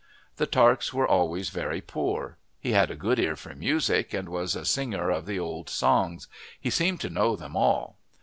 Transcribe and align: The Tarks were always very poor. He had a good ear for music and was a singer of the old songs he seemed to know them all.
The 0.37 0.47
Tarks 0.47 0.91
were 0.91 1.07
always 1.07 1.49
very 1.49 1.79
poor. 1.79 2.35
He 2.59 2.71
had 2.71 2.89
a 2.89 2.95
good 2.95 3.19
ear 3.19 3.35
for 3.35 3.53
music 3.53 4.15
and 4.15 4.29
was 4.29 4.55
a 4.55 4.65
singer 4.65 5.11
of 5.11 5.27
the 5.27 5.37
old 5.37 5.69
songs 5.69 6.27
he 6.59 6.71
seemed 6.71 6.99
to 7.01 7.09
know 7.11 7.35
them 7.35 7.55
all. 7.55 7.99